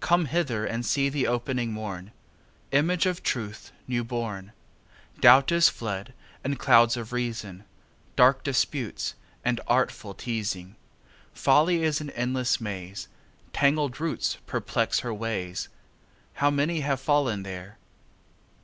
[0.00, 2.10] come hither And see the opening morn,
[2.72, 4.50] Image of Truth new born.
[5.20, 6.12] Doubt is fled,
[6.42, 7.62] and clouds of reason,
[8.16, 9.14] Dark disputes
[9.44, 10.74] and artful teazing.
[11.32, 13.06] Folly is an endless maze;
[13.52, 15.68] Tangled roots perplex her ways;
[16.32, 17.78] How many have fallen there!